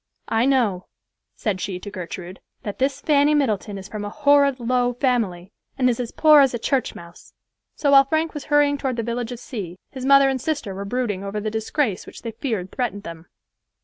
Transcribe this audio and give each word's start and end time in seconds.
"I 0.29 0.47
know," 0.47 0.87
said 1.35 1.61
she 1.61 1.79
to 1.79 1.91
Gertrude, 1.91 2.39
"that 2.63 2.79
this 2.79 3.01
Fanny 3.01 3.35
Middleton 3.35 3.77
is 3.77 3.87
from 3.87 4.03
a 4.03 4.09
horrid 4.09 4.59
low 4.59 4.93
family, 4.93 5.51
and 5.77 5.87
is 5.91 5.99
as 5.99 6.11
poor 6.11 6.41
as 6.41 6.55
a 6.55 6.57
church 6.57 6.95
mouse." 6.95 7.33
So 7.75 7.91
while 7.91 8.05
Frank 8.05 8.33
was 8.33 8.45
hurrying 8.45 8.79
toward 8.79 8.95
the 8.95 9.03
village 9.03 9.31
of 9.31 9.37
C——, 9.37 9.77
his 9.91 10.03
mother 10.07 10.27
and 10.27 10.41
sister 10.41 10.73
were 10.73 10.85
brooding 10.85 11.23
over 11.23 11.39
the 11.39 11.51
disgrace 11.51 12.07
which 12.07 12.23
they 12.23 12.31
feared 12.31 12.71
threatened 12.71 13.03
them. 13.03 13.27